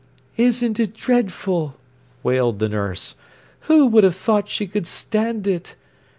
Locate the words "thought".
4.15-4.49